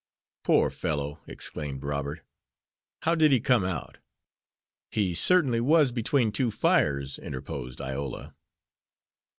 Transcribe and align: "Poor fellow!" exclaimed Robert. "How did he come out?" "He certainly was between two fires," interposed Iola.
"Poor 0.43 0.71
fellow!" 0.71 1.19
exclaimed 1.27 1.83
Robert. 1.83 2.21
"How 3.03 3.13
did 3.13 3.31
he 3.31 3.39
come 3.39 3.63
out?" 3.63 3.99
"He 4.89 5.13
certainly 5.13 5.61
was 5.61 5.91
between 5.91 6.31
two 6.31 6.49
fires," 6.49 7.19
interposed 7.19 7.79
Iola. 7.79 8.33